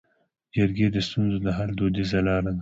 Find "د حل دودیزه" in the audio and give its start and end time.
1.45-2.19